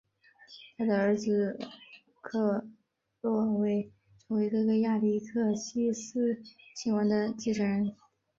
[0.75, 1.59] 他的儿子
[2.21, 2.65] 克
[3.21, 6.41] 洛维成为哥哥亚历克西斯
[6.75, 7.95] 亲王的继承人。